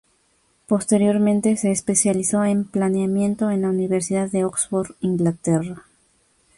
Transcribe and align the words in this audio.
Posteriormente 0.65 1.57
se 1.57 1.69
especializó 1.69 2.43
en 2.43 2.63
planeamiento 2.63 3.51
en 3.51 3.61
la 3.61 3.69
Universidad 3.69 4.31
de 4.31 4.45
Oxford, 4.45 4.95
Inglaterra. 4.99 5.85